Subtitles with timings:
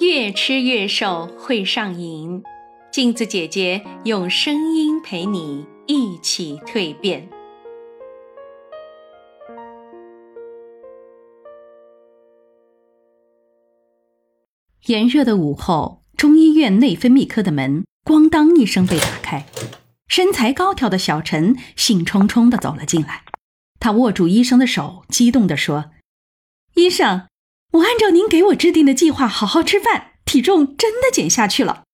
[0.00, 2.42] 越吃越瘦会上瘾，
[2.90, 7.28] 镜子姐姐用声音陪你一起蜕变。
[14.86, 19.44] 炎热的午后，中医院内分泌科的门咣当一声被打开，
[20.08, 23.24] 身材高挑的小陈兴冲冲地走了进来。
[23.78, 25.90] 他握住医生的手，激动地说
[26.74, 27.26] ：“医生。”
[27.72, 31.84] 我按照您给我制定的计划好好吃饭，体重真的减下去了。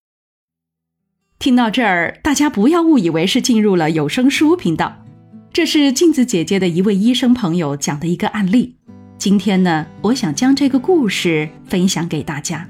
[1.39, 5.05] 听到这儿，大家不要误以为是进入了有声书频道，
[5.53, 8.77] 这是镜子姐姐的一位医生朋友讲的一个案例。
[9.19, 12.67] 今天呢，我想将这个故事分享给大家。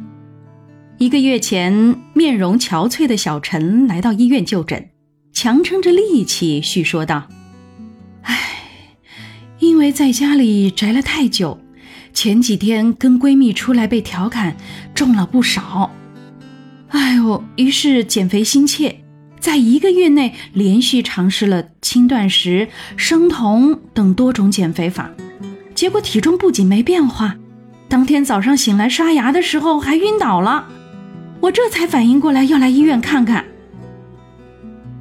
[0.99, 1.73] 一个月前，
[2.13, 4.91] 面容憔悴的小陈来到医院就诊，
[5.33, 7.29] 强撑着力气叙说道
[8.23, 8.63] ：“唉，
[9.61, 11.61] 因为在家里宅了太久。”
[12.27, 14.57] 前几天跟闺蜜出来被调侃，
[14.93, 15.95] 重了不少。
[16.89, 19.05] 哎呦，于是减肥心切，
[19.39, 25.09] 在一个月内连续尝试了轻断食、生酮等多种减肥法，
[25.73, 27.37] 结果体重不仅没变化，
[27.87, 30.67] 当天早上醒来刷牙的时候还晕倒了。
[31.39, 33.45] 我这才反应过来要来医院看看。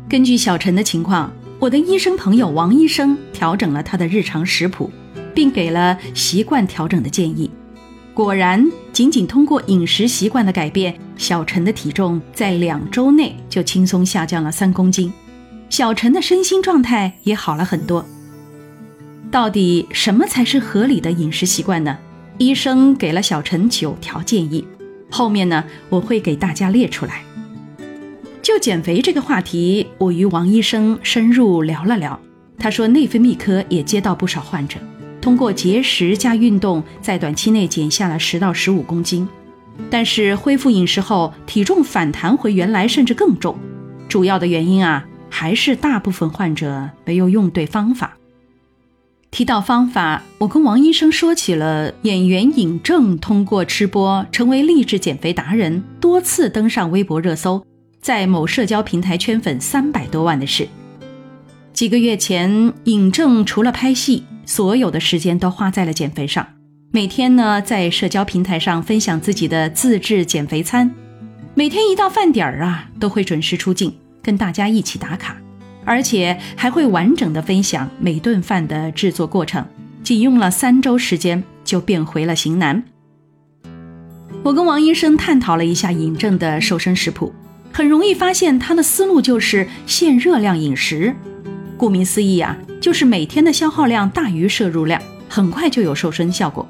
[0.07, 4.91] 根据小陈的情况，我的医生朋友王医生调整了他的日常食谱。
[5.35, 7.51] 并给了习惯调整的建议。
[8.13, 15.11] 果然，仅仅通过饮食习惯的改变，小陈的体重在两周内就轻松下降了三公斤。
[15.69, 18.05] 小陈的身心状态也好了很多。
[19.29, 21.97] 到底什么才是合理的饮食习惯呢？
[22.37, 24.65] 医生给了小陈九条建议，
[25.11, 27.21] 后面呢我会给大家列出来。
[28.41, 32.17] 就减肥这个话题，我与王医生深入聊了聊。
[32.57, 34.77] 他说，内分泌科也接到不少患者。
[35.25, 39.27] 通过节食加运动，在短期内减下了十到十五公斤，
[39.89, 43.57] 但是恢复饮食后，体重反弹回原来甚至更重。
[44.07, 48.15] 主要的原因啊，还是大部分患者没有用对方法。
[49.31, 57.65] 提到方法，我跟王医生说起了演员尹正通过吃播成为励志减肥达人，多次登上微博热搜，
[57.99, 60.67] 在某社交平台圈粉三百多万的事。
[61.73, 64.23] 几个月前，尹正除了拍戏。
[64.45, 66.45] 所有的时间都花在了减肥上，
[66.91, 70.89] 每天呢在社交平台上分享自己的自制减肥餐，
[71.53, 75.35] 每天一到饭点儿啊都会准时出镜，跟大家一起打卡，
[75.83, 79.65] 而且还会完整的分享每顿饭的制作过程，
[80.03, 82.83] 仅用了三周时间就变回了型男。
[84.43, 87.33] 我跟王医生探讨了一下尹正的瘦身食谱，
[87.71, 91.15] 很容易发现他的思路就是限热量饮食。
[91.77, 96.67] 顾名思义啊，就是每天的消耗量大于摄入量，很快就有瘦身效果。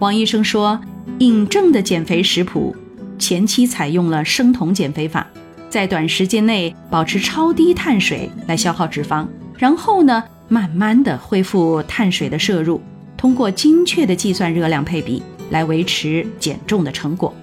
[0.00, 0.80] 王医生说，
[1.18, 2.74] 尹正的减肥食谱
[3.18, 5.26] 前期采用了生酮减肥法，
[5.70, 12.80] 在短时间内保持超低碳水来消耗脂肪，然后呢，慢慢的恢复碳水的摄入，
[13.16, 17.34] 通过精确的计算热量配比来维持减重的成果。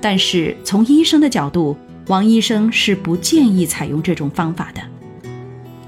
[0.00, 1.76] 但是从医生的角度，
[2.08, 4.80] 王医生是不建议采用这种方法的。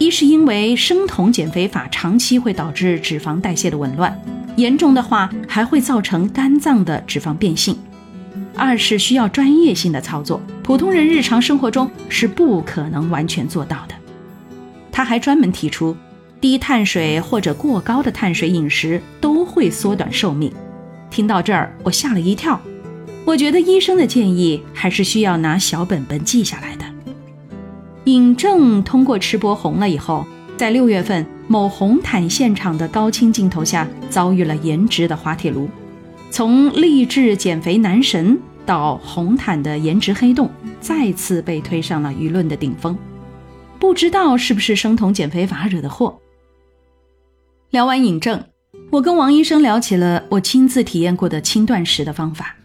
[0.09, 4.19] 一是因为生酮减肥法长期会导致脂肪代谢的紊乱，
[4.57, 7.75] 严重的话还会造成肝脏的脂肪变性；
[8.57, 13.95] 二是需要专业性的操作，普通人日常生活中是不可能完全做到的。
[14.91, 15.95] 他还专门提出，
[16.41, 20.51] 低碳水或者过高的碳水饮食都会缩短寿命。
[21.11, 22.59] 听到这儿，我吓了一跳，
[23.27, 26.87] 我觉得医生的建议还是需要拿小本本记下来的。
[28.09, 30.27] 尹正通过吃播红了以后，
[30.57, 35.69] 在六月份某红毯现场的高清镜头下，遭遇了颜值的滑铁卢，
[36.31, 42.97] 从励志减肥男神到红毯的颜值黑洞，再次被推上了舆论的顶峰。
[43.79, 46.19] 不知道是不是生酮减肥法惹的祸。
[47.69, 48.43] 聊完尹正，
[48.91, 52.57] 我跟王医生聊起了我亲自体验过的轻断食的方法。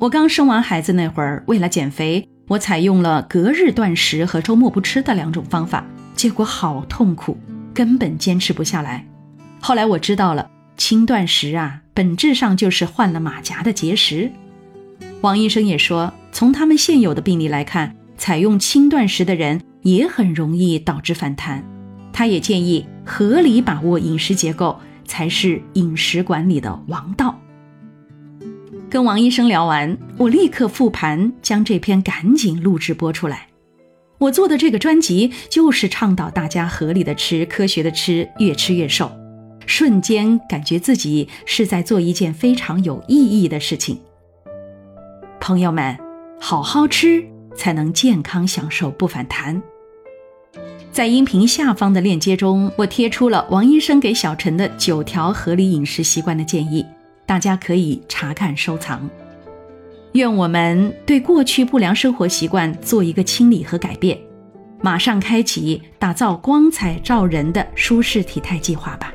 [0.00, 2.28] 我刚生完孩子那会儿，为了减肥。
[2.48, 7.38] 我采用了隔日断食和周末不吃的两种方法，结果好痛苦，
[7.72, 9.06] 根本坚持不下来。
[9.60, 14.30] 后来我知道了，轻断食啊，本质上就是换了马甲的节食。
[15.22, 21.64] 王医生也说，从他们现有的病例来看，采用轻断食的人也很容易导致反弹。
[22.12, 27.40] 他也建议合理把握饮食结构才是饮食管理的王道。
[28.94, 33.48] 跟王医生聊完，我立刻复盘，将这篇赶紧录制播出来。
[34.18, 39.10] 我做的这个专辑就是倡导大家合理的吃，科学的吃，越吃越瘦。
[39.66, 43.98] 瞬间感觉自己是在做一件非常有意义的事情。
[45.40, 45.98] 朋友们，
[46.38, 47.20] 好好吃
[47.56, 49.60] 才能健康享受不反弹。
[50.92, 56.86] 在音频下方的链接中，我贴出了王医生给小陈的九条合理饮食习惯的建议，
[57.26, 59.08] 大家可以查看收藏。
[60.12, 64.18] 愿我们对过去不良生活习惯做一个清理和改变，
[64.80, 69.12] 马上开启打造光彩照人的舒适体态计划吧。